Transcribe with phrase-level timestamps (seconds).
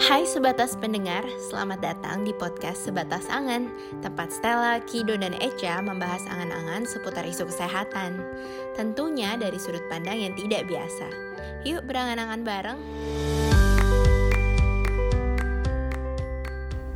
[0.00, 3.68] Hai sebatas pendengar, selamat datang di podcast Sebatas Angan.
[4.00, 8.16] Tempat Stella, Kido, dan Echa membahas angan-angan seputar isu kesehatan.
[8.80, 11.04] Tentunya dari sudut pandang yang tidak biasa.
[11.68, 12.80] Yuk berangan-angan bareng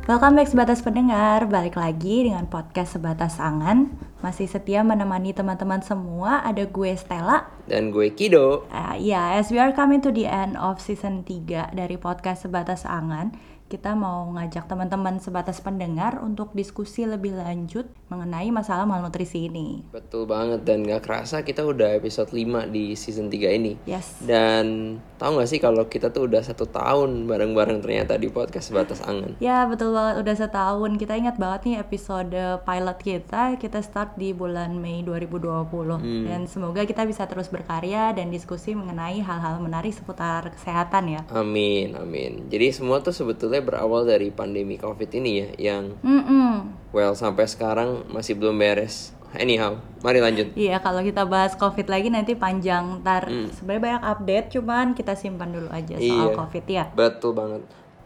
[0.05, 3.89] Welcome back Sebatas Pendengar, balik lagi dengan podcast Sebatas Angan.
[4.21, 7.49] Masih setia menemani teman-teman semua, ada gue Stella.
[7.65, 8.69] Dan gue Kido.
[8.69, 12.45] Uh, Ya, yeah, as we are coming to the end of season 3 dari podcast
[12.45, 13.33] Sebatas Angan
[13.75, 19.83] kita mau ngajak teman-teman sebatas pendengar untuk diskusi lebih lanjut mengenai masalah malnutrisi ini.
[19.91, 23.75] Betul banget dan gak kerasa kita udah episode 5 di season 3 ini.
[23.83, 24.21] Yes.
[24.21, 29.03] Dan tahu gak sih kalau kita tuh udah satu tahun bareng-bareng ternyata di podcast sebatas
[29.03, 29.35] angan.
[29.41, 30.91] Ya betul banget udah setahun.
[30.95, 36.23] Kita ingat banget nih episode pilot kita kita start di bulan Mei 2020 hmm.
[36.29, 41.21] dan semoga kita bisa terus berkarya dan diskusi mengenai hal-hal menarik seputar kesehatan ya.
[41.33, 42.47] Amin amin.
[42.47, 46.51] Jadi semua tuh sebetulnya sebetulnya berawal dari pandemi COVID ini ya, yang mm -mm.
[46.93, 49.15] well sampai sekarang masih belum beres.
[49.35, 50.55] Anyhow, mari lanjut.
[50.55, 53.03] Iya, kalau kita bahas COVID lagi nanti panjang.
[53.03, 53.59] Ntar mm.
[53.59, 56.85] sebenarnya banyak update, cuman kita simpan dulu aja soal iya, COVID ya.
[56.95, 57.61] Betul banget.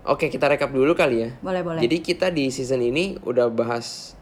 [0.10, 1.30] Oke, kita rekap dulu kali ya.
[1.44, 1.82] Boleh, boleh.
[1.86, 4.18] Jadi kita di season ini udah bahas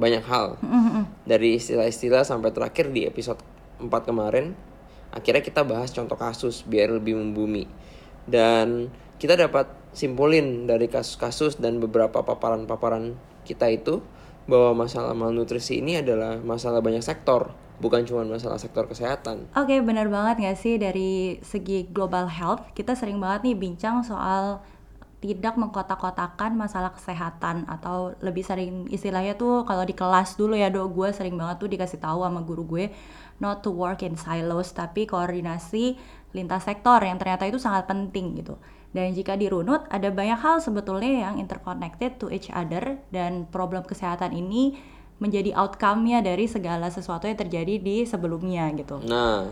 [0.00, 0.56] banyak hal.
[0.64, 1.04] Mm -hmm.
[1.28, 3.42] Dari istilah-istilah sampai terakhir di episode
[3.82, 4.56] 4 kemarin.
[5.12, 7.68] Akhirnya kita bahas contoh kasus biar lebih membumi.
[8.24, 9.68] Dan kita dapat
[9.98, 13.98] simpulin dari kasus-kasus dan beberapa paparan-paparan kita itu
[14.46, 17.50] bahwa masalah malnutrisi ini adalah masalah banyak sektor,
[17.82, 19.50] bukan cuma masalah sektor kesehatan.
[19.58, 24.06] Oke, okay, benar banget gak sih dari segi global health, kita sering banget nih bincang
[24.06, 24.62] soal
[25.18, 30.86] tidak mengkotak-kotakan masalah kesehatan atau lebih sering istilahnya tuh kalau di kelas dulu ya do
[30.86, 32.94] gue sering banget tuh dikasih tahu sama guru gue
[33.42, 35.98] not to work in silos tapi koordinasi
[36.38, 38.54] lintas sektor yang ternyata itu sangat penting gitu
[38.96, 44.32] dan jika dirunut, ada banyak hal sebetulnya yang interconnected to each other dan problem kesehatan
[44.32, 44.80] ini
[45.18, 49.02] menjadi outcome-nya dari segala sesuatu yang terjadi di sebelumnya gitu.
[49.04, 49.50] Nah,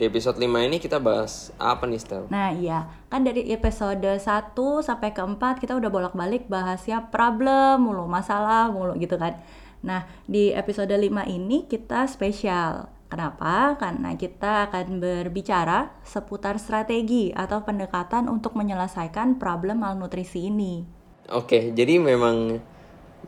[0.00, 2.26] di episode 5 ini kita bahas apa nih, Stel?
[2.32, 2.88] Nah, iya.
[3.12, 4.24] Kan dari episode 1
[4.80, 9.38] sampai ke 4 kita udah bolak-balik bahasnya problem mulu, masalah mulu gitu kan.
[9.84, 13.76] Nah, di episode 5 ini kita spesial Kenapa?
[13.76, 20.80] Karena kita akan berbicara seputar strategi atau pendekatan untuk menyelesaikan problem malnutrisi ini.
[21.28, 22.56] Oke, jadi memang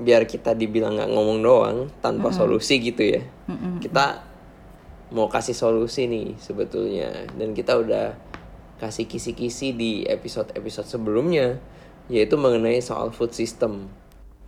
[0.01, 2.41] biar kita dibilang nggak ngomong doang tanpa mm -hmm.
[2.41, 3.29] solusi gitu ya.
[3.45, 3.75] Mm -hmm.
[3.85, 4.05] Kita
[5.13, 8.17] mau kasih solusi nih sebetulnya dan kita udah
[8.81, 11.61] kasih kisi-kisi di episode-episode sebelumnya
[12.09, 13.93] yaitu mengenai soal food system.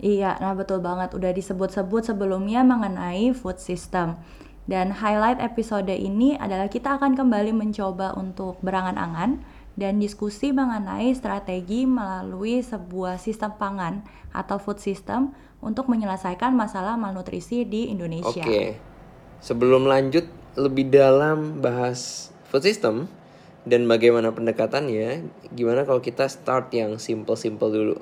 [0.01, 4.17] Iya, nah betul banget udah disebut-sebut sebelumnya mengenai food system.
[4.67, 9.39] Dan highlight episode ini adalah kita akan kembali mencoba untuk berangan-angan
[9.79, 14.03] dan diskusi mengenai strategi melalui sebuah sistem pangan
[14.35, 15.31] atau food system
[15.63, 18.43] untuk menyelesaikan masalah malnutrisi di Indonesia.
[18.43, 18.75] Oke.
[19.39, 20.27] Sebelum lanjut
[20.59, 23.07] lebih dalam bahas food system
[23.63, 27.99] dan bagaimana pendekatannya, gimana kalau kita start yang simple-simple dulu.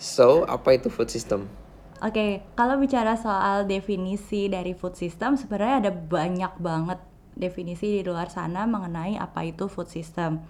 [0.00, 1.52] So, apa itu food system?
[2.02, 6.98] Oke, okay, kalau bicara soal definisi dari food system, sebenarnya ada banyak banget
[7.38, 10.42] definisi di luar sana mengenai apa itu food system.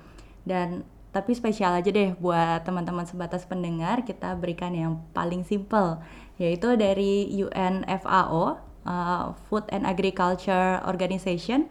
[0.49, 0.81] Dan
[1.13, 6.01] tapi spesial aja deh buat teman-teman sebatas pendengar, kita berikan yang paling simple,
[6.41, 8.57] yaitu dari UNFAO,
[8.89, 11.69] uh, Food and Agriculture Organization.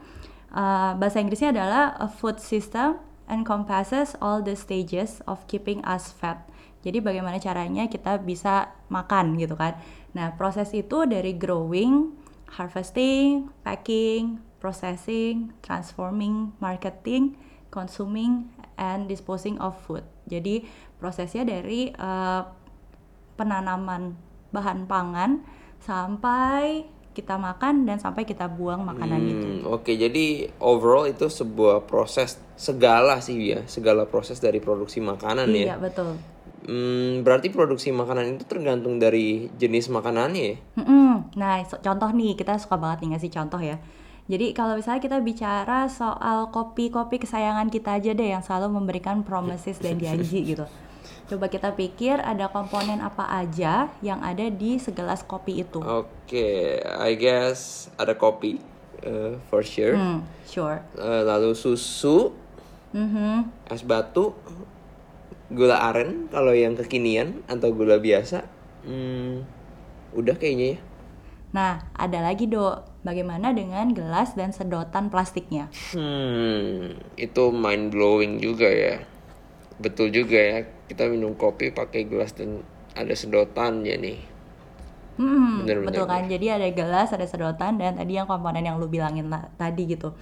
[0.54, 6.51] Uh, bahasa Inggrisnya adalah a food system encompasses all the stages of keeping us fat
[6.82, 9.78] jadi bagaimana caranya kita bisa makan gitu kan.
[10.18, 12.12] Nah, proses itu dari growing,
[12.58, 17.38] harvesting, packing, processing, transforming, marketing,
[17.70, 18.50] consuming,
[18.82, 20.04] and disposing of food.
[20.26, 20.66] Jadi
[20.98, 22.44] prosesnya dari uh,
[23.38, 24.18] penanaman
[24.52, 25.42] bahan pangan
[25.82, 29.48] sampai kita makan dan sampai kita buang makanan hmm, itu.
[29.68, 35.52] Oke, okay, jadi overall itu sebuah proses segala sih ya, segala proses dari produksi makanan
[35.52, 35.66] iya, ya.
[35.68, 36.16] Iya, betul.
[36.62, 40.56] Hmm, berarti produksi makanan itu tergantung dari jenis makanannya ya?
[40.78, 43.82] Hmm, nah, so, contoh nih, kita suka banget nih ngasih contoh ya.
[44.30, 49.82] Jadi kalau misalnya kita bicara soal kopi-kopi kesayangan kita aja deh yang selalu memberikan promises
[49.82, 50.64] dan janji gitu.
[51.28, 55.80] Coba kita pikir ada komponen apa aja yang ada di segelas kopi itu.
[55.84, 58.60] Oke, okay, I guess ada kopi,
[59.04, 59.96] uh, for sure.
[59.96, 60.84] Hmm, sure.
[60.96, 62.36] Uh, lalu susu,
[62.92, 63.36] mm -hmm.
[63.72, 64.36] es batu,
[65.58, 68.40] gula aren kalau yang kekinian atau gula biasa
[68.88, 69.34] hmm,
[70.20, 70.80] udah kayaknya ya.
[71.52, 75.68] Nah ada lagi dok bagaimana dengan gelas dan sedotan plastiknya?
[75.96, 76.96] Hmm
[77.26, 78.96] itu mind blowing juga ya.
[79.84, 80.60] Betul juga ya
[80.90, 82.50] kita minum kopi pakai gelas dan
[83.02, 84.20] ada sedotan ya nih.
[85.20, 86.26] Hmm, Bener, bener, betul kan.
[86.26, 90.16] Jadi ada gelas, ada sedotan dan tadi yang komponen yang lu bilangin la- tadi gitu.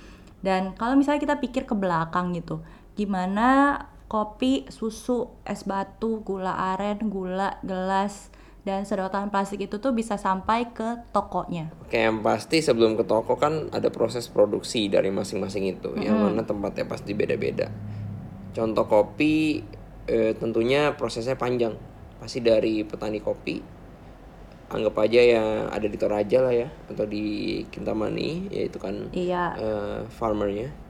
[0.43, 2.59] Dan kalau misalnya kita pikir ke belakang gitu,
[2.97, 3.77] gimana
[4.09, 8.33] kopi, susu, es batu, gula aren, gula, gelas
[8.67, 11.71] dan sedotan plastik itu tuh bisa sampai ke tokonya.
[11.85, 16.43] Oke, yang pasti sebelum ke toko kan ada proses produksi dari masing-masing itu, yang mana
[16.43, 17.71] tempatnya pasti beda-beda.
[18.51, 19.63] Contoh kopi,
[20.09, 21.77] eh, tentunya prosesnya panjang,
[22.19, 23.61] pasti dari petani kopi.
[24.69, 29.55] Anggap aja yang ada di Toraja lah ya, atau di Kintamani, yaitu kan Iya.
[29.55, 30.88] eh, farmernya.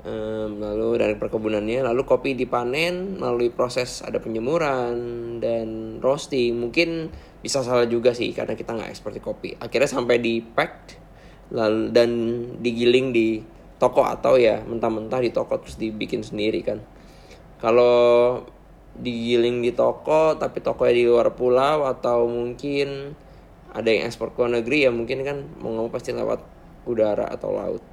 [0.00, 4.96] Em, lalu dari perkebunannya, lalu kopi dipanen melalui proses ada penjemuran
[5.44, 6.56] dan roasting.
[6.56, 7.12] Mungkin
[7.44, 9.50] bisa salah juga sih karena kita nggak ekspor di kopi.
[9.60, 10.96] Akhirnya sampai di packed
[11.52, 12.10] lalu dan
[12.64, 13.44] digiling di
[13.76, 16.80] toko atau ya mentah-mentah di toko terus dibikin sendiri kan.
[17.60, 18.40] Kalau
[18.96, 23.12] digiling di toko tapi tokonya di luar pulau atau mungkin
[23.76, 26.40] ada yang ekspor ke luar negeri ya mungkin kan mau ngomong pasti lewat
[26.88, 27.84] udara atau laut.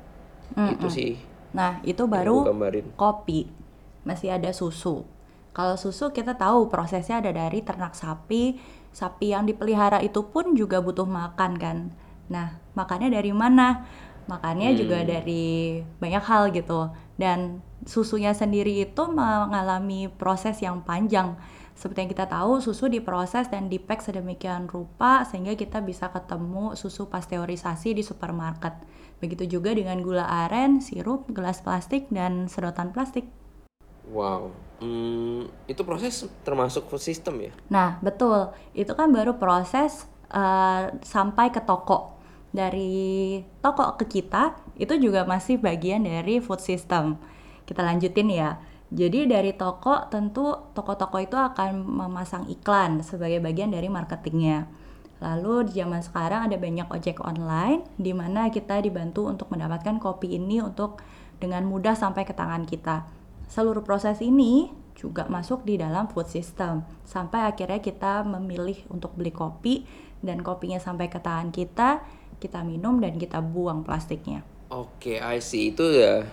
[0.56, 2.46] Itu sih Nah, itu baru
[2.94, 3.50] kopi.
[4.06, 5.10] Masih ada susu.
[5.58, 8.62] Kalau susu kita tahu prosesnya ada dari ternak sapi.
[8.94, 11.90] Sapi yang dipelihara itu pun juga butuh makan kan.
[12.30, 13.90] Nah, makannya dari mana?
[14.30, 16.94] Makannya juga dari banyak hal gitu.
[17.18, 21.34] Dan susunya sendiri itu mengalami proses yang panjang.
[21.78, 27.06] Seperti yang kita tahu, susu diproses dan dipack sedemikian rupa sehingga kita bisa ketemu susu
[27.06, 28.74] pasteurisasi di supermarket.
[29.18, 33.26] Begitu juga dengan gula aren, sirup, gelas plastik, dan sedotan plastik.
[34.08, 37.52] Wow, Hmm, itu proses termasuk food system ya?
[37.74, 38.54] Nah, betul.
[38.78, 42.14] Itu kan baru proses eh, sampai ke toko.
[42.54, 47.18] Dari toko ke kita, itu juga masih bagian dari food system.
[47.66, 48.62] Kita lanjutin ya.
[48.88, 54.70] Jadi dari toko, tentu toko-toko itu akan memasang iklan sebagai bagian dari marketingnya.
[55.18, 60.38] Lalu di zaman sekarang ada banyak ojek online di mana kita dibantu untuk mendapatkan kopi
[60.38, 61.02] ini untuk
[61.42, 63.10] dengan mudah sampai ke tangan kita.
[63.50, 69.30] Seluruh proses ini juga masuk di dalam food system sampai akhirnya kita memilih untuk beli
[69.30, 69.86] kopi
[70.22, 72.02] dan kopinya sampai ke tangan kita,
[72.42, 74.42] kita minum dan kita buang plastiknya.
[74.74, 75.72] Oke, I see.
[75.72, 76.26] Itu ya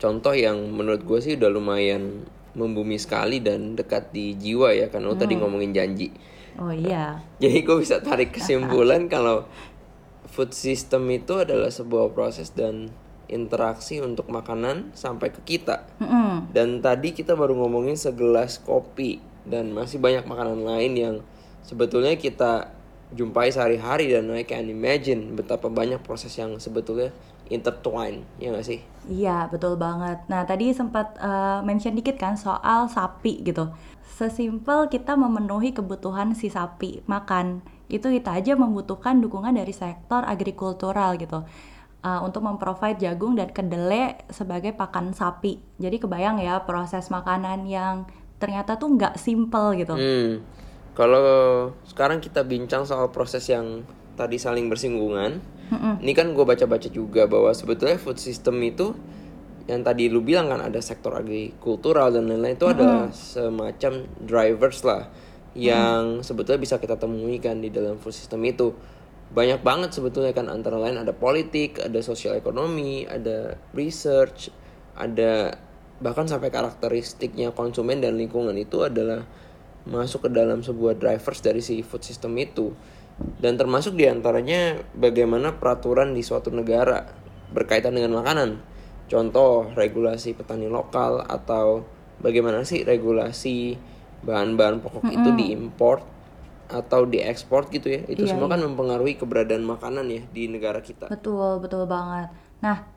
[0.00, 2.24] contoh yang menurut gue sih udah lumayan
[2.56, 4.88] membumi sekali dan dekat di jiwa ya.
[4.88, 6.08] Karena lo tadi ngomongin janji.
[6.56, 7.20] Oh iya.
[7.42, 9.44] Jadi gue bisa tarik kesimpulan kalau
[10.30, 12.92] food system itu adalah sebuah proses dan
[13.26, 15.86] interaksi untuk makanan sampai ke kita.
[15.98, 16.52] Mm-mm.
[16.54, 21.14] Dan tadi kita baru ngomongin segelas kopi dan masih banyak makanan lain yang
[21.66, 22.75] sebetulnya kita
[23.14, 27.14] jumpai sehari-hari dan I can imagine betapa banyak proses yang sebetulnya
[27.46, 28.82] intertwine, ya gak sih?
[29.06, 30.26] Iya, betul banget.
[30.26, 33.70] Nah, tadi sempat eh, mention dikit kan soal sapi gitu.
[34.16, 41.14] Sesimpel kita memenuhi kebutuhan si sapi makan, itu kita aja membutuhkan dukungan dari sektor agrikultural
[41.20, 41.46] gitu.
[42.06, 45.58] eh, untuk memprovide jagung dan kedelai sebagai pakan sapi.
[45.82, 48.06] Jadi kebayang ya proses makanan yang
[48.38, 49.94] ternyata tuh nggak simple gitu.
[49.96, 50.44] Hmm.
[50.96, 53.84] Kalau sekarang kita bincang soal proses yang
[54.16, 55.44] tadi saling bersinggungan,
[56.00, 58.96] ini kan gue baca-baca juga bahwa sebetulnya food system itu
[59.68, 65.10] yang tadi lu bilang kan ada sektor agrikultural dan lain-lain itu adalah semacam drivers lah
[65.58, 68.72] yang sebetulnya bisa kita temui kan di dalam food system itu.
[69.26, 74.54] Banyak banget sebetulnya kan antara lain ada politik, ada sosial ekonomi, ada research,
[74.94, 75.60] ada
[75.98, 79.26] bahkan sampai karakteristiknya konsumen dan lingkungan itu adalah
[79.86, 82.74] masuk ke dalam sebuah drivers dari si food system itu.
[83.16, 87.08] Dan termasuk di antaranya bagaimana peraturan di suatu negara
[87.54, 88.60] berkaitan dengan makanan.
[89.06, 91.86] Contoh regulasi petani lokal atau
[92.20, 93.78] bagaimana sih regulasi
[94.26, 96.02] bahan-bahan pokok itu diimpor
[96.66, 98.02] atau diekspor gitu ya?
[98.10, 101.06] Itu Iya, semua kan mempengaruhi keberadaan makanan ya di negara kita.
[101.06, 102.34] Betul, betul banget.
[102.64, 102.88] Nah,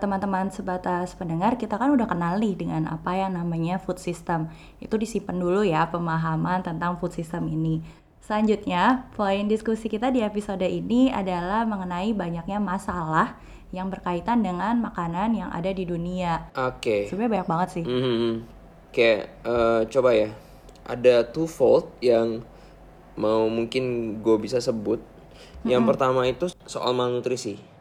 [0.00, 4.48] teman-teman sebatas pendengar, kita kan udah kenal nih dengan apa yang namanya food system.
[4.80, 7.84] Itu disimpan dulu ya pemahaman tentang food system ini.
[8.22, 13.34] Selanjutnya, poin diskusi kita di episode ini adalah mengenai banyaknya masalah
[13.74, 16.52] yang berkaitan dengan makanan yang ada di dunia.
[16.54, 17.84] oke Sebenarnya banyak banget sih.
[17.84, 18.32] Mhm.
[18.92, 20.28] Kayak eh, coba ya,
[20.86, 22.44] ada twofold yang
[23.16, 25.00] mau mungkin gue bisa sebut.
[25.62, 27.71] Yang pertama itu soal malnutrisi.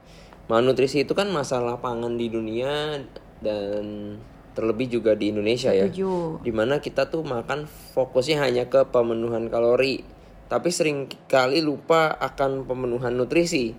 [0.51, 2.99] Malnutrisi itu kan masalah pangan di dunia
[3.39, 4.19] dan
[4.51, 5.87] terlebih juga di Indonesia ya.
[5.87, 6.43] Setuju.
[6.43, 10.03] Di mana kita tuh makan fokusnya hanya ke pemenuhan kalori,
[10.51, 13.71] tapi sering kali lupa akan pemenuhan nutrisi.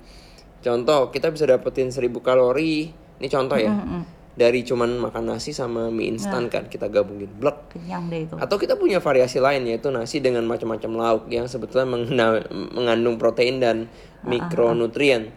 [0.65, 2.89] Contoh, kita bisa dapetin 1000 kalori,
[3.21, 3.77] ini contoh ya.
[4.33, 8.57] dari cuman makan nasi sama mie instan kan kita gabungin blek kenyang deh itu atau
[8.57, 11.85] kita punya variasi lain yaitu nasi dengan macam-macam lauk yang sebetulnya
[12.73, 13.93] mengandung protein dan
[14.25, 15.37] mikronutrien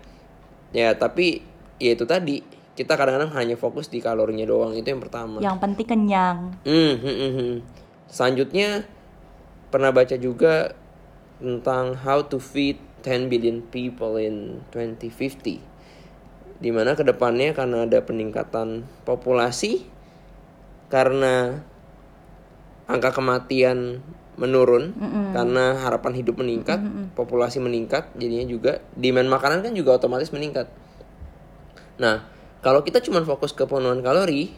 [0.76, 1.40] ya tapi
[1.80, 2.44] ya itu tadi
[2.76, 7.16] kita kadang-kadang hanya fokus di kalorinya doang itu yang pertama yang penting kenyang Hmm, hmm,
[7.16, 7.56] hmm, hmm.
[8.06, 8.86] Selanjutnya
[9.74, 10.78] pernah baca juga
[11.42, 15.62] tentang how to feed 10 billion people in 2050.
[16.58, 19.86] Di mana ke depannya karena ada peningkatan populasi,
[20.90, 21.62] karena
[22.88, 24.02] angka kematian
[24.36, 24.92] menurun,
[25.32, 26.80] karena harapan hidup meningkat,
[27.14, 30.68] populasi meningkat, jadinya juga demand makanan kan juga otomatis meningkat.
[31.96, 32.28] Nah,
[32.60, 34.52] kalau kita cuma fokus ke pemenuhan kalori,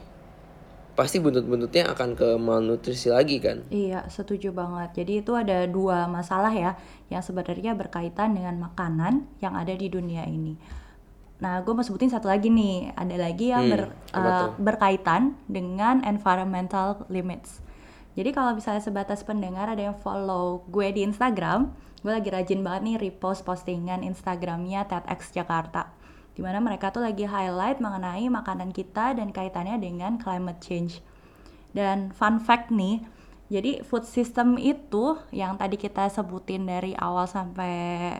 [0.98, 3.62] pasti buntut-buntutnya akan ke malnutrisi lagi kan.
[3.70, 4.98] Iya, setuju banget.
[4.98, 6.74] Jadi itu ada dua masalah ya
[7.14, 10.58] yang sebenarnya berkaitan dengan makanan yang ada di dunia ini.
[11.38, 12.98] Nah, gue mau sebutin satu lagi nih.
[12.98, 14.58] Ada lagi yang Hmm, ber- tuh?
[14.58, 17.62] berkaitan dengan environmental limits.
[18.18, 21.70] Jadi kalau misalnya sebatas pendengar ada yang follow gue di Instagram,
[22.02, 25.94] gue lagi rajin banget nih repost postingan Instagramnya TEDx Jakarta.
[26.34, 31.06] Di mana mereka tuh lagi highlight mengenai makanan kita dan kaitannya dengan climate change.
[31.78, 33.06] Dan fun fact nih,
[33.54, 38.18] jadi food system itu yang tadi kita sebutin dari awal sampai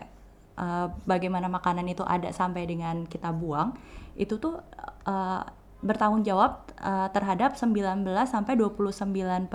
[0.54, 3.74] uh, bagaimana makanan itu ada sampai dengan kita buang,
[4.14, 4.62] itu tuh
[5.10, 5.42] uh,
[5.78, 9.46] bertanggung jawab uh, terhadap 19 sampai 29%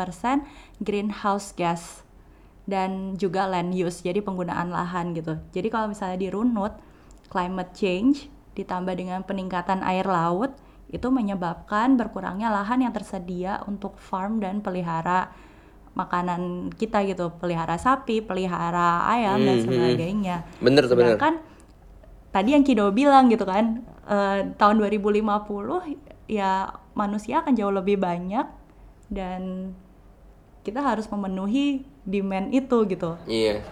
[0.80, 2.04] greenhouse gas
[2.64, 5.36] dan juga land use, jadi penggunaan lahan gitu.
[5.52, 6.72] Jadi kalau misalnya dirunut,
[7.28, 10.56] climate change ditambah dengan peningkatan air laut
[10.88, 15.34] itu menyebabkan berkurangnya lahan yang tersedia untuk farm dan pelihara
[15.94, 20.36] makanan kita gitu, pelihara sapi, pelihara ayam dan Hmm, hmm, sebagainya.
[20.62, 21.18] Bener bener.
[21.18, 21.34] Sedangkan
[22.32, 25.84] tadi yang Kido bilang gitu kan, eh, tahun 2050
[26.28, 28.48] ya manusia akan jauh lebih banyak
[29.12, 29.74] dan
[30.64, 33.20] kita harus memenuhi demand itu gitu.
[33.28, 33.64] Iya.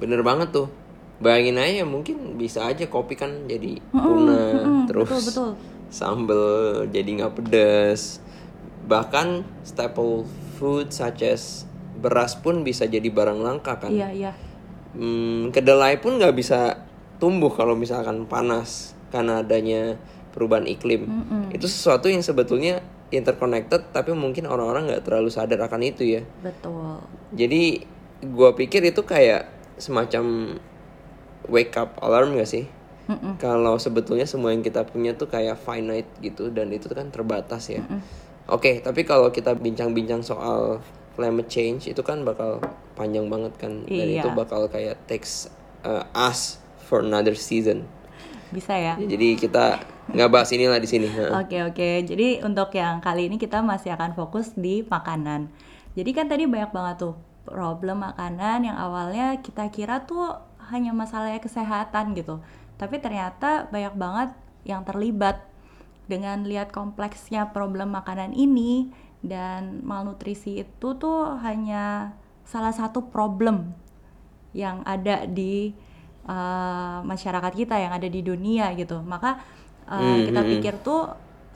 [0.00, 0.68] Bener banget tuh.
[1.16, 5.50] Bayangin aja mungkin bisa aja kopi kan jadi punah terus betul, betul.
[5.88, 6.44] sambel
[6.92, 8.20] jadi nggak pedas.
[8.84, 10.28] Bahkan staple
[10.60, 11.64] food such as
[11.96, 13.92] beras pun bisa jadi barang langka kan.
[13.92, 14.32] Iya, iya.
[14.92, 16.84] Hmm, kedelai pun nggak bisa
[17.16, 19.96] tumbuh kalau misalkan panas karena adanya
[20.36, 21.08] perubahan iklim.
[21.52, 22.82] Itu sesuatu yang sebetulnya
[23.14, 26.22] interconnected tapi mungkin orang-orang nggak terlalu sadar akan itu ya.
[26.42, 26.98] Betul.
[27.34, 27.86] Jadi
[28.32, 30.56] gua pikir itu kayak semacam
[31.46, 32.66] wake up alarm gak sih?
[33.38, 37.86] Kalau sebetulnya semua yang kita punya tuh kayak finite gitu dan itu kan terbatas ya.
[38.50, 40.82] Oke, tapi kalau kita bincang-bincang soal
[41.14, 42.58] climate change itu kan bakal
[42.98, 44.22] panjang banget kan dan Iya.
[44.26, 45.46] itu bakal kayak takes
[45.86, 47.86] uh, us for another season.
[48.54, 48.94] Bisa ya.
[49.00, 49.82] Ya, jadi kita
[50.14, 51.10] nggak bahas inilah di sini.
[51.34, 55.50] Oke oke, jadi untuk yang kali ini kita masih akan fokus di makanan.
[55.98, 57.14] Jadi kan tadi banyak banget tuh
[57.46, 60.38] problem makanan yang awalnya kita kira tuh
[60.70, 62.42] hanya masalahnya kesehatan gitu.
[62.76, 64.30] Tapi ternyata banyak banget
[64.66, 65.46] yang terlibat
[66.06, 68.90] dengan lihat kompleksnya problem makanan ini
[69.26, 72.14] dan malnutrisi itu tuh hanya
[72.46, 73.74] salah satu problem
[74.54, 75.74] yang ada di
[76.26, 79.40] uh, masyarakat kita yang ada di dunia gitu maka
[79.86, 80.52] uh, Hmm, kita hmm, hmm.
[80.58, 81.02] pikir tuh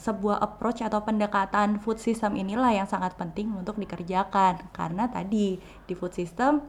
[0.00, 5.92] sebuah approach atau pendekatan food system inilah yang sangat penting untuk dikerjakan karena tadi di
[5.92, 6.64] food system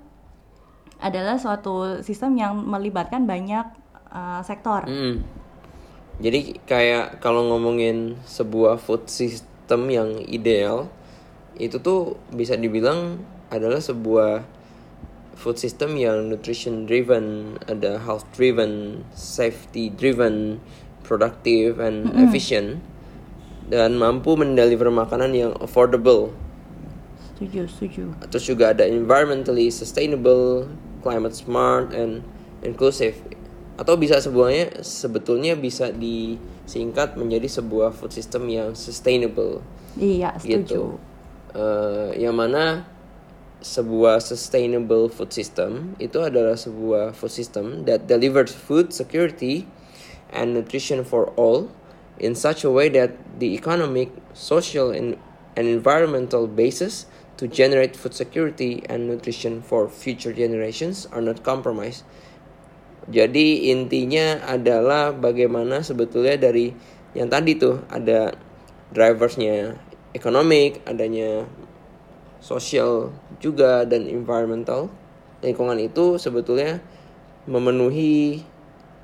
[1.00, 3.66] adalah suatu sistem yang melibatkan banyak
[4.12, 5.42] uh, sektor Mm.
[6.22, 10.86] Jadi kayak kalau ngomongin sebuah food system yang ideal
[11.58, 13.18] itu tuh bisa dibilang
[13.50, 14.46] adalah sebuah
[15.42, 20.62] food system yang nutrition driven, ada health driven, safety driven,
[21.02, 22.78] productive and efficient
[23.74, 26.30] dan mampu mendeliver makanan yang affordable.
[27.34, 30.70] setuju setuju Terus juga ada environmentally sustainable,
[31.02, 32.22] climate smart and
[32.62, 33.18] inclusive.
[33.82, 39.66] Atau bisa sebuahnya sebetulnya bisa disingkat menjadi sebuah food system yang sustainable
[39.98, 40.84] iya setuju gitu.
[41.52, 42.88] Eh, yang mana
[43.62, 49.70] sebuah sustainable food system itu adalah sebuah food system that delivers food security
[50.34, 51.70] and nutrition for all
[52.18, 55.18] in such a way that the economic, social, and,
[55.56, 57.06] environmental basis
[57.38, 62.08] to generate food security and nutrition for future generations are not compromised.
[63.10, 66.72] Jadi intinya adalah bagaimana sebetulnya dari
[67.18, 68.32] yang tadi tuh ada
[68.94, 69.76] driversnya
[70.16, 71.50] ekonomik, adanya
[72.42, 74.90] sosial juga dan environmental.
[75.42, 76.82] Lingkungan itu sebetulnya
[77.50, 78.42] memenuhi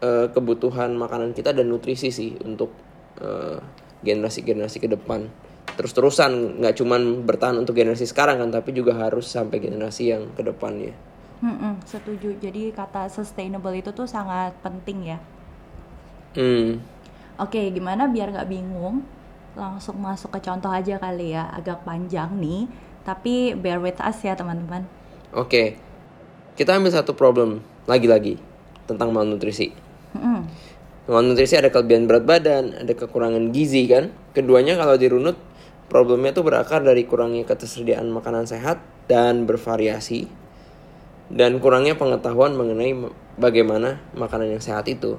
[0.01, 2.69] eh, kebutuhan makanan kita dan nutrisi sih untuk
[3.21, 3.57] eh,
[4.05, 5.25] generasi-generasi ke depan
[5.77, 10.41] terus-terusan nggak cuman bertahan untuk generasi sekarang kan tapi juga harus sampai generasi yang ke
[10.41, 10.93] depannya
[11.45, 12.29] Mm-mm, setuju.
[12.43, 15.17] Jadi kata sustainable itu tuh sangat penting ya.
[16.35, 16.79] hmm
[17.37, 19.05] Oke, gimana biar nggak bingung?
[19.53, 22.65] Langsung masuk ke contoh aja kali ya, agak panjang nih.
[23.07, 24.83] Tapi bear with us ya teman-teman.
[25.31, 25.79] oke
[26.59, 28.35] kita ambil satu problem lagi-lagi
[28.83, 29.71] tentang malnutrisi
[30.11, 30.43] Mm-mm.
[31.07, 35.39] malnutrisi ada kelebihan berat badan ada kekurangan gizi kan keduanya kalau dirunut
[35.87, 40.27] problemnya tuh berakar dari kurangnya ketersediaan makanan sehat dan bervariasi
[41.27, 42.91] dan kurangnya pengetahuan mengenai
[43.35, 45.15] bagaimana makanan yang sehat itu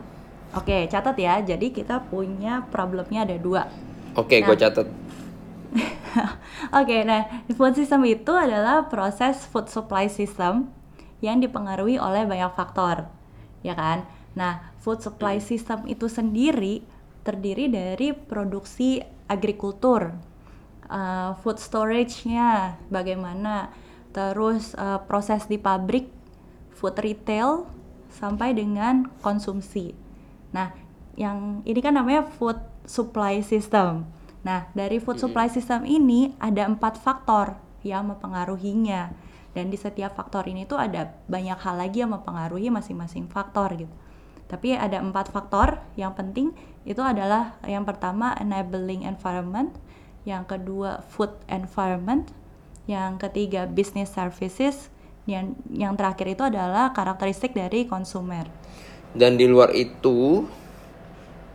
[0.48, 1.44] Oke, catat ya.
[1.44, 3.68] Jadi kita punya problemnya ada dua.
[4.16, 4.88] oke gue catat
[6.80, 10.72] Oke, nah food system itu adalah proses food supply system
[11.20, 13.10] yang dipengaruhi oleh banyak faktor,
[13.60, 14.06] ya kan?
[14.38, 16.80] Nah, food supply system itu sendiri
[17.26, 20.14] terdiri dari produksi agrikultur,
[20.88, 23.68] uh, food storage-nya bagaimana,
[24.14, 26.08] terus uh, proses di pabrik,
[26.72, 27.68] food retail,
[28.08, 29.92] sampai dengan konsumsi.
[30.54, 30.72] Nah,
[31.18, 32.56] yang ini kan namanya food
[32.88, 34.08] supply system.
[34.46, 39.10] Nah, dari food supply system ini ada empat faktor yang mempengaruhinya.
[39.56, 43.90] Dan di setiap faktor ini tuh ada banyak hal lagi yang mempengaruhi masing-masing faktor gitu.
[44.46, 46.54] Tapi ada empat faktor yang penting
[46.88, 49.74] itu adalah yang pertama enabling environment,
[50.24, 52.30] yang kedua food environment,
[52.88, 54.88] yang ketiga business services,
[55.28, 58.48] yang yang terakhir itu adalah karakteristik dari konsumer.
[59.16, 60.44] dan di luar itu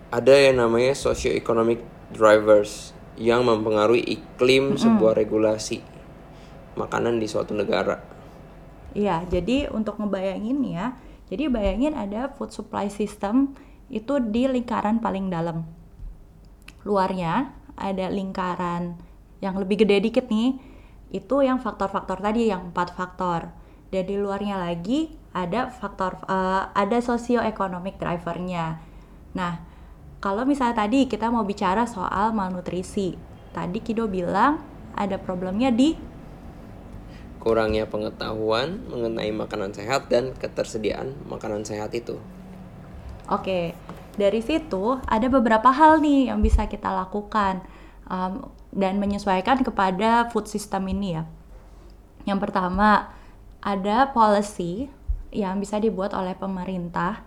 [0.10, 1.82] ada yang namanya socio-economic
[2.14, 5.82] drivers yang mempengaruhi iklim sebuah regulasi
[6.78, 8.14] makanan di suatu negara
[8.94, 10.94] Iya, jadi untuk ngebayangin ya,
[11.26, 13.58] jadi bayangin ada food supply system
[13.90, 15.66] itu di lingkaran paling dalam.
[16.86, 18.94] Luarnya ada lingkaran
[19.42, 20.62] yang lebih gede dikit nih,
[21.10, 23.50] itu yang faktor-faktor tadi, yang empat faktor.
[23.90, 28.78] Dan di luarnya lagi ada faktor, eh, ada socio-economic drivernya.
[29.34, 29.58] Nah,
[30.24, 33.20] kalau misalnya tadi kita mau bicara soal malnutrisi,
[33.52, 34.64] tadi Kido bilang
[34.96, 36.00] ada problemnya di
[37.44, 42.16] kurangnya pengetahuan mengenai makanan sehat dan ketersediaan makanan sehat itu
[43.28, 43.72] Oke,
[44.20, 47.64] dari situ ada beberapa hal nih yang bisa kita lakukan
[48.08, 51.24] um, dan menyesuaikan kepada food system ini ya.
[52.28, 53.16] Yang pertama,
[53.64, 54.92] ada policy
[55.32, 57.24] yang bisa dibuat oleh pemerintah,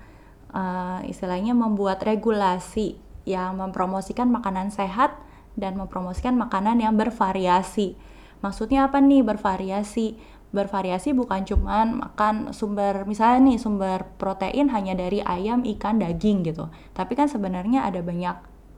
[0.52, 5.18] uh, istilahnya membuat regulasi yang mempromosikan makanan sehat
[5.58, 7.98] dan mempromosikan makanan yang bervariasi.
[8.44, 10.14] Maksudnya apa nih bervariasi?
[10.54, 16.70] Bervariasi bukan cuman makan sumber misalnya nih sumber protein hanya dari ayam, ikan, daging gitu.
[16.94, 18.36] Tapi kan sebenarnya ada banyak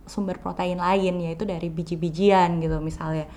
[0.08, 3.28] sumber protein lain yaitu dari biji-bijian gitu misalnya.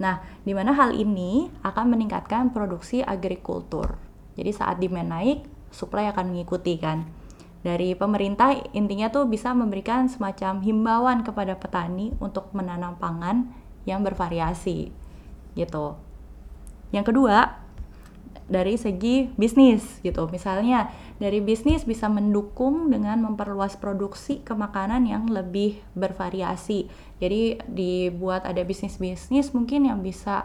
[0.00, 3.94] Nah, di mana hal ini akan meningkatkan produksi agrikultur.
[4.34, 7.06] Jadi saat demand naik, supply akan mengikuti kan.
[7.64, 13.48] Dari pemerintah intinya tuh bisa memberikan semacam himbauan kepada petani untuk menanam pangan
[13.88, 14.92] yang bervariasi
[15.56, 15.96] gitu.
[16.92, 17.64] Yang kedua,
[18.44, 20.28] dari segi bisnis gitu.
[20.28, 26.90] Misalnya dari bisnis bisa mendukung dengan memperluas produksi ke makanan yang lebih bervariasi.
[27.22, 30.44] Jadi dibuat ada bisnis-bisnis mungkin yang bisa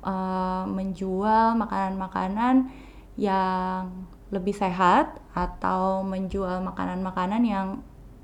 [0.00, 2.72] uh, menjual makanan-makanan
[3.20, 3.92] yang
[4.36, 7.68] lebih sehat atau menjual makanan-makanan yang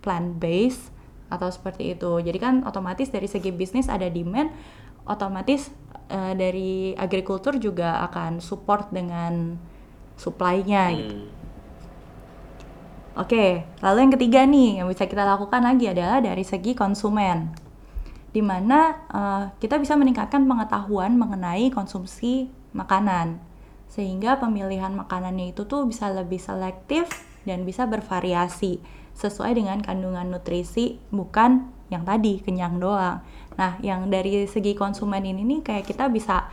[0.05, 0.93] plant based
[1.33, 2.21] atau seperti itu.
[2.21, 4.53] Jadi kan otomatis dari segi bisnis ada demand,
[5.09, 5.73] otomatis
[6.13, 9.57] uh, dari agrikultur juga akan support dengan
[10.21, 11.17] supply-nya gitu.
[11.17, 11.31] Hmm.
[13.13, 17.53] Oke, lalu yang ketiga nih yang bisa kita lakukan lagi adalah dari segi konsumen,
[18.33, 23.37] di mana uh, kita bisa meningkatkan pengetahuan mengenai konsumsi makanan,
[23.93, 27.13] sehingga pemilihan makanannya itu tuh bisa lebih selektif
[27.45, 28.81] dan bisa bervariasi
[29.13, 33.21] sesuai dengan kandungan nutrisi, bukan yang tadi kenyang doang.
[33.61, 36.49] Nah, yang dari segi konsumen ini nih kayak kita bisa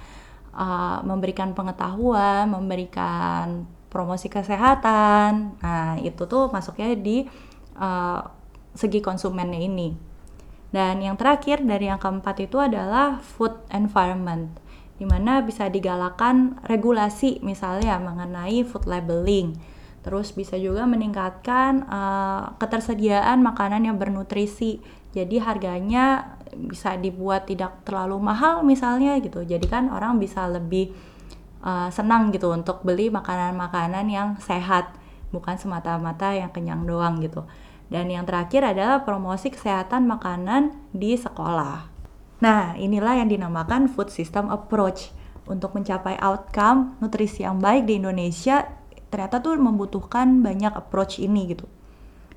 [0.52, 5.56] uh, memberikan pengetahuan, memberikan promosi kesehatan.
[5.63, 7.23] Nah, itu tuh masuknya di
[7.80, 8.19] uh,
[8.75, 9.95] segi konsumennya ini.
[10.69, 14.54] Dan yang terakhir dari yang keempat itu adalah food environment,
[15.00, 19.56] di mana bisa digalakan regulasi misalnya mengenai food labeling.
[20.04, 24.84] Terus bisa juga meningkatkan uh, ketersediaan makanan yang bernutrisi.
[25.16, 29.42] Jadi harganya bisa dibuat tidak terlalu mahal misalnya gitu.
[29.48, 30.92] Jadi kan orang bisa lebih
[31.64, 34.96] uh, senang gitu untuk beli makanan-makanan yang sehat,
[35.32, 37.48] bukan semata-mata yang kenyang doang gitu.
[37.90, 41.88] Dan yang terakhir adalah promosi kesehatan makanan di sekolah.
[42.39, 45.12] Nah, inilah yang dinamakan food system approach.
[45.49, 48.69] Untuk mencapai outcome nutrisi yang baik di Indonesia,
[49.10, 51.65] ternyata tuh membutuhkan banyak approach ini gitu.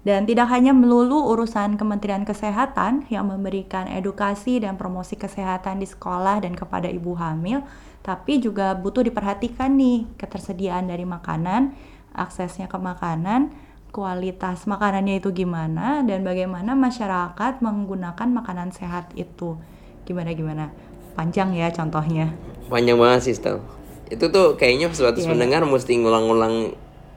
[0.03, 6.43] Dan tidak hanya melulu urusan Kementerian Kesehatan yang memberikan edukasi dan promosi kesehatan di sekolah
[6.43, 7.63] dan kepada ibu hamil,
[8.03, 11.79] tapi juga butuh diperhatikan nih ketersediaan dari makanan,
[12.17, 13.55] aksesnya ke makanan,
[13.95, 19.55] kualitas makanannya itu gimana, dan bagaimana masyarakat menggunakan makanan sehat itu.
[20.03, 20.67] Gimana gimana?
[21.13, 22.33] Panjang ya contohnya.
[22.67, 23.61] Panjang banget sih, Stel.
[24.09, 25.33] Itu tuh kayaknya sebatas Iya, iya.
[25.33, 26.73] pendengar mesti ngulang-ngulang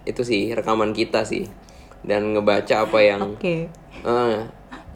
[0.06, 1.50] itu sih rekaman kita sih
[2.06, 3.66] dan ngebaca apa yang Oke.
[4.06, 4.38] Eh,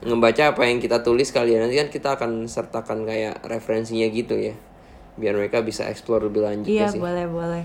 [0.06, 4.38] ngebaca apa yang kita tulis kali ya nanti kan kita akan sertakan kayak referensinya gitu
[4.38, 4.54] ya
[5.18, 7.64] biar mereka bisa explore lebih lanjut Iya ya sih boleh boleh.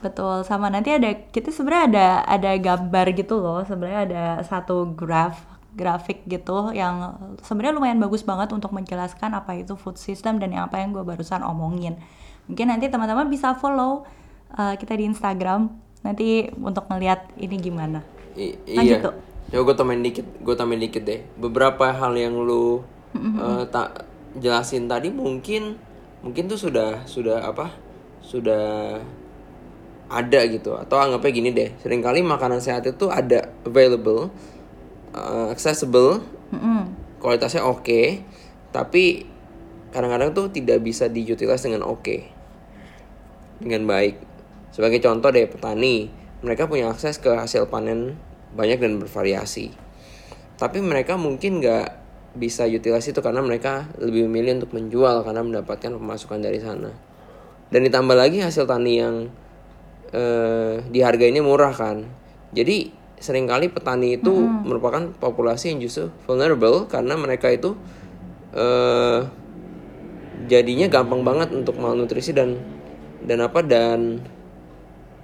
[0.00, 5.42] Betul sama nanti ada kita sebenarnya ada ada gambar gitu loh sebenarnya ada satu graf
[5.76, 10.72] grafik gitu yang sebenarnya lumayan bagus banget untuk menjelaskan apa itu food system dan yang
[10.72, 12.00] apa yang gue barusan omongin.
[12.48, 14.08] Mungkin nanti teman-teman bisa follow
[14.56, 15.68] uh, kita di Instagram
[16.00, 18.00] nanti untuk ngeliat ini gimana.
[18.34, 19.12] I- Lanjut, iya.
[19.46, 21.20] Coba gue tambahin dikit gue tambahin dikit deh.
[21.38, 22.82] Beberapa hal yang lu
[23.14, 24.04] eh, tak
[24.36, 25.78] jelasin tadi mungkin
[26.20, 27.70] mungkin tuh sudah sudah apa?
[28.24, 28.98] Sudah
[30.10, 30.74] ada gitu.
[30.74, 34.30] Atau anggapnya gini deh sering kali makanan sehat itu ada available
[35.16, 36.20] eh, accessible
[36.52, 36.92] Mm-mm.
[37.18, 38.22] kualitasnya oke
[38.70, 39.24] tapi
[39.90, 42.36] kadang-kadang tuh tidak bisa diutilize dengan oke
[43.60, 44.20] dengan baik.
[44.72, 46.12] Sebagai contoh deh petani
[46.44, 48.20] mereka punya akses ke hasil panen
[48.52, 49.72] banyak dan bervariasi.
[50.60, 52.04] Tapi mereka mungkin nggak
[52.36, 56.92] bisa utilize itu karena mereka lebih memilih untuk menjual karena mendapatkan pemasukan dari sana.
[57.72, 59.32] Dan ditambah lagi hasil tani yang
[60.12, 62.04] eh, dihargainya murah kan.
[62.52, 67.72] Jadi sering kali petani itu merupakan populasi yang justru vulnerable karena mereka itu
[68.52, 69.20] eh
[70.46, 72.60] jadinya gampang banget untuk malnutrisi dan
[73.24, 74.20] dan apa dan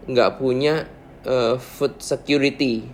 [0.08, 0.88] nggak punya
[1.22, 2.88] eh, food security.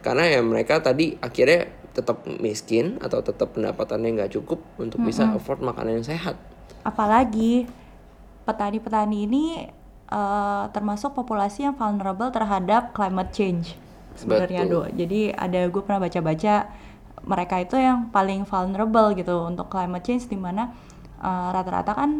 [0.00, 5.62] Karena ya mereka tadi akhirnya tetap miskin atau tetap pendapatannya nggak cukup untuk bisa afford
[5.62, 6.36] makanan yang sehat.
[6.84, 7.66] Apalagi
[8.44, 9.44] petani-petani ini
[10.08, 13.83] eh, termasuk populasi yang vulnerable terhadap climate change
[14.16, 14.86] sebenarnya do.
[14.90, 16.54] Jadi ada gue pernah baca-baca
[17.24, 20.70] mereka itu yang paling vulnerable gitu untuk climate change di mana
[21.22, 22.10] eh, rata-rata kan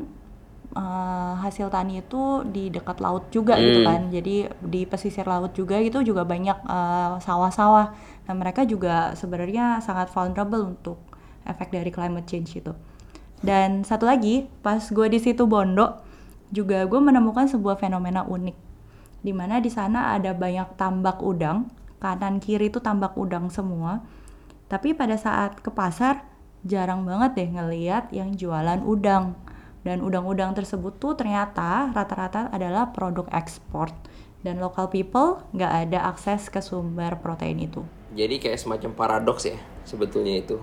[0.74, 3.88] eh, hasil tani itu di dekat laut juga gitu Hmm.
[3.88, 4.00] kan.
[4.10, 7.86] Jadi di pesisir laut juga gitu juga banyak eh, sawah-sawah.
[8.26, 10.98] Nah mereka juga sebenarnya sangat vulnerable untuk
[11.44, 12.72] efek dari climate change itu.
[13.44, 16.00] Dan satu lagi, pas gue di situ Bondo,
[16.48, 18.56] juga gue menemukan sebuah fenomena unik,
[19.20, 21.68] di mana di sana ada banyak tambak udang,
[22.04, 23.92] kanan kiri itu tambak udang semua.
[24.72, 26.14] Tapi pada saat ke pasar,
[26.72, 29.24] jarang banget deh ngeliat yang jualan udang.
[29.86, 33.88] Dan udang-udang tersebut tuh ternyata rata-rata adalah produk ekspor.
[34.44, 37.82] Dan local people nggak ada akses ke sumber protein itu.
[38.14, 40.56] jadi kayak semacam paradoks ya sebetulnya itu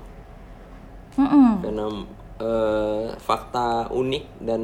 [1.20, 1.50] Mm-mm.
[1.62, 1.86] karena
[2.40, 4.62] eh, fakta unik dan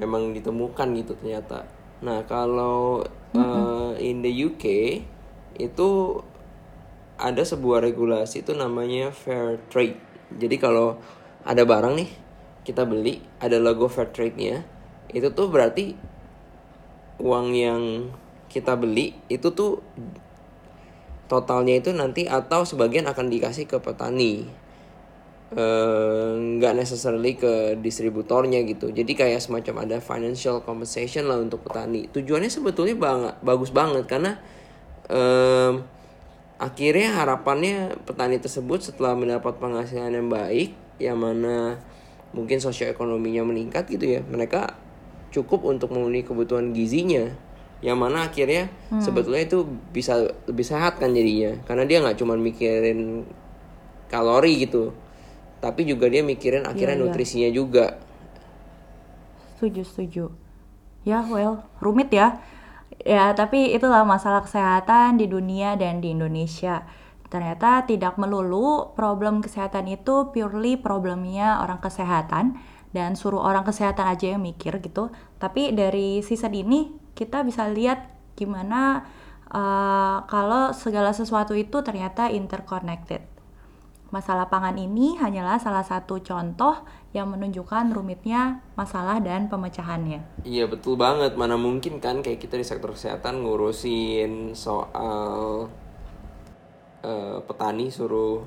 [0.00, 1.66] memang ditemukan gitu ternyata.
[2.06, 3.02] Nah kalau
[3.34, 4.64] eh, in the UK
[5.56, 6.20] itu
[7.20, 10.00] ada sebuah regulasi itu namanya fair trade.
[10.36, 10.96] Jadi kalau
[11.44, 12.10] ada barang nih
[12.64, 14.62] kita beli ada logo fair trade-nya
[15.10, 15.96] itu tuh berarti
[17.20, 17.82] uang yang
[18.48, 19.84] kita beli itu tuh
[21.30, 24.50] totalnya itu nanti atau sebagian akan dikasih ke petani.
[25.50, 28.90] Eh, nggak necessarily ke distributornya gitu.
[28.90, 32.06] Jadi kayak semacam ada financial compensation lah untuk petani.
[32.10, 34.38] Tujuannya sebetulnya banget bagus banget karena
[35.10, 35.82] em,
[36.60, 40.70] akhirnya harapannya petani tersebut setelah mendapat penghasilan yang baik
[41.00, 41.80] yang mana
[42.30, 44.78] mungkin sosioekonominya meningkat gitu ya mereka
[45.34, 47.26] cukup untuk memenuhi kebutuhan gizinya
[47.80, 48.68] yang mana akhirnya
[49.00, 53.24] sebetulnya itu bisa lebih sehat kan jadinya karena dia nggak cuma mikirin
[54.12, 54.92] kalori gitu
[55.64, 57.08] tapi juga dia mikirin akhirnya Iya, iya.
[57.08, 57.98] nutrisinya juga
[59.60, 60.24] Setuju, setuju.
[61.04, 62.40] Ya, well, rumit ya.
[63.00, 66.84] Ya, tapi itulah masalah kesehatan di dunia dan di Indonesia.
[67.30, 72.58] Ternyata tidak melulu problem kesehatan itu purely problemnya orang kesehatan
[72.90, 75.14] dan suruh orang kesehatan aja yang mikir gitu.
[75.38, 79.06] Tapi dari season ini kita bisa lihat gimana
[79.46, 83.29] eh, kalau segala sesuatu itu ternyata interconnected.
[84.10, 86.82] Masalah pangan ini hanyalah salah satu contoh
[87.14, 90.42] yang menunjukkan rumitnya masalah dan pemecahannya.
[90.42, 95.70] Iya betul banget, mana mungkin kan kayak kita di sektor kesehatan ngurusin soal
[97.06, 98.42] eh, petani suruh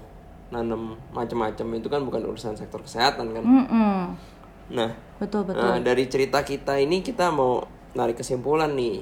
[0.51, 3.43] nanam macam-macam itu kan bukan urusan sektor kesehatan kan.
[3.43, 3.99] Mm-mm.
[4.71, 4.91] Nah,
[5.23, 5.63] Betul betul.
[5.63, 7.63] Nah, dari cerita kita ini kita mau
[7.95, 8.99] narik kesimpulan nih.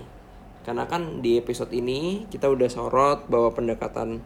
[0.61, 4.21] Karena kan di episode ini kita udah sorot bahwa pendekatan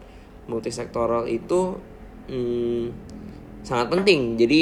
[0.51, 1.79] multisektoral itu
[2.29, 2.83] hmm,
[3.65, 4.37] sangat penting.
[4.37, 4.61] Jadi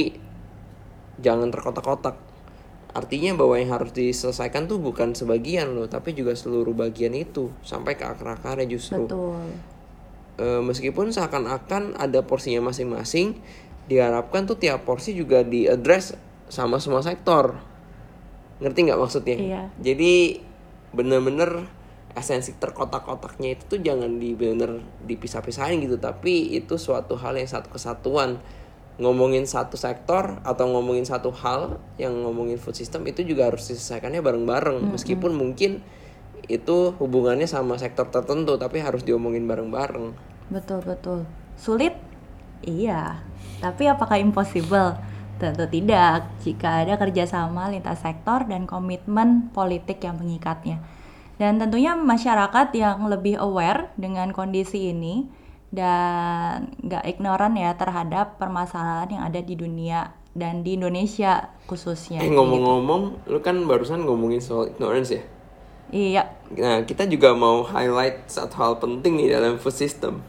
[1.20, 2.16] jangan terkotak-kotak.
[2.94, 7.98] Artinya bahwa yang harus diselesaikan tuh bukan sebagian loh, tapi juga seluruh bagian itu sampai
[7.98, 9.10] ke akar-akarnya justru.
[9.10, 9.50] betul.
[10.38, 13.42] E, meskipun seakan-akan ada porsinya masing-masing,
[13.90, 16.14] diharapkan tuh tiap porsi juga diadres
[16.54, 17.58] sama semua sektor.
[18.62, 19.38] Ngerti nggak maksudnya?
[19.42, 19.62] Iya.
[19.82, 20.38] Jadi
[20.94, 21.66] bener-bener
[22.14, 27.74] esensi terkotak-kotaknya itu tuh jangan di bener dipisah-pisahin gitu, tapi itu suatu hal yang satu
[27.74, 28.38] kesatuan.
[29.02, 34.22] Ngomongin satu sektor atau ngomongin satu hal yang ngomongin food system itu juga harus diselesaikannya
[34.22, 35.82] bareng-bareng, meskipun mungkin
[36.46, 40.14] itu hubungannya sama sektor tertentu, tapi harus diomongin bareng-bareng.
[40.54, 41.26] Betul betul.
[41.58, 41.98] Sulit?
[42.62, 43.26] Iya.
[43.58, 45.00] Tapi apakah impossible?
[45.42, 46.30] Tentu tidak.
[46.46, 50.78] Jika ada kerjasama lintas sektor dan komitmen politik yang mengikatnya.
[51.42, 55.26] Dan tentunya masyarakat yang lebih aware dengan kondisi ini
[55.74, 62.22] dan nggak ignoran ya terhadap permasalahan yang ada di dunia dan di Indonesia khususnya.
[62.22, 65.24] Eh ngomong-ngomong, lu kan barusan ngomongin soal ignorance ya.
[65.94, 70.22] Iya, Nah, kita juga mau highlight satu hal penting nih dalam food system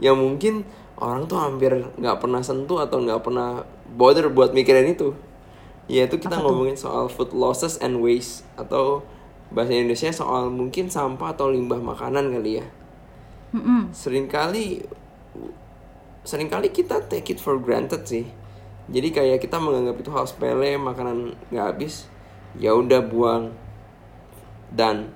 [0.00, 0.64] yang mungkin
[0.96, 3.64] orang tuh hampir nggak pernah sentuh atau nggak pernah
[3.96, 5.12] bother buat mikirin itu.
[5.86, 9.04] Yaitu kita ngomongin soal food losses and waste atau
[9.52, 12.66] bahasa Indonesia soal mungkin sampah atau limbah makanan kali ya.
[13.54, 13.94] Mm-mm.
[13.94, 14.82] Seringkali
[16.26, 18.26] sering kali kita take it for granted sih.
[18.90, 22.06] Jadi kayak kita menganggap itu hal sepele, makanan nggak habis,
[22.58, 23.54] ya udah buang
[24.70, 25.14] dan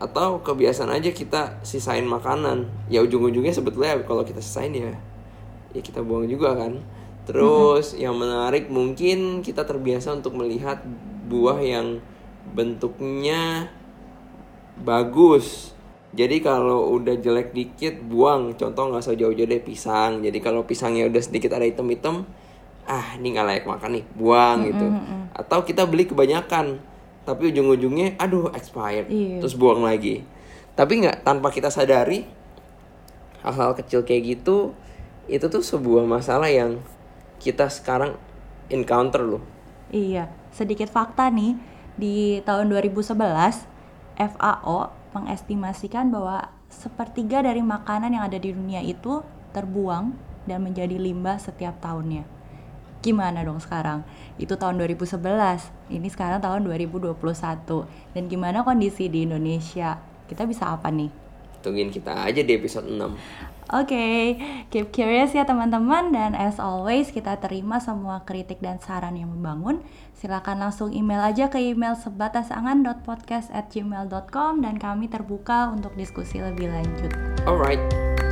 [0.00, 4.96] atau kebiasaan aja kita sisain makanan ya ujung-ujungnya sebetulnya kalau kita sisain ya
[5.76, 6.80] ya kita buang juga kan
[7.28, 10.80] terus yang menarik mungkin kita terbiasa untuk melihat
[11.28, 12.00] buah yang
[12.52, 13.70] bentuknya
[14.80, 15.76] bagus.
[16.10, 18.58] Jadi kalau udah jelek dikit buang.
[18.58, 20.22] Contoh nggak usah jauh-jauh deh pisang.
[20.26, 22.26] Jadi kalau pisangnya udah sedikit ada item-item
[22.90, 24.86] ah ini nggak layak makan nih buang gitu.
[25.36, 26.82] Atau kita beli kebanyakan
[27.22, 29.06] tapi ujung-ujungnya aduh expired.
[29.06, 29.38] Iya.
[29.38, 30.26] terus buang lagi.
[30.74, 32.26] Tapi nggak tanpa kita sadari
[33.46, 34.74] hal-hal kecil kayak gitu
[35.30, 36.82] itu tuh sebuah masalah yang
[37.38, 38.18] kita sekarang
[38.68, 39.42] encounter loh.
[39.90, 41.54] Iya, sedikit fakta nih,
[42.00, 43.12] di tahun 2011
[44.16, 44.78] FAO
[45.12, 49.20] mengestimasikan bahwa sepertiga dari makanan yang ada di dunia itu
[49.52, 50.16] terbuang
[50.48, 52.24] dan menjadi limbah setiap tahunnya.
[53.00, 54.04] Gimana dong sekarang?
[54.36, 57.16] Itu tahun 2011, ini sekarang tahun 2021.
[58.16, 60.00] Dan gimana kondisi di Indonesia?
[60.28, 61.19] Kita bisa apa nih?
[61.60, 64.34] Tungguin kita aja di episode 6 Oke,
[64.74, 69.78] keep curious ya teman-teman dan as always kita terima semua kritik dan saran yang membangun.
[70.18, 77.14] Silakan langsung email aja ke email sebatasangan.podcast@gmail.com dan kami terbuka untuk diskusi lebih lanjut.
[77.46, 77.78] alright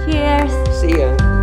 [0.05, 0.53] Cheers.
[0.75, 1.38] see ya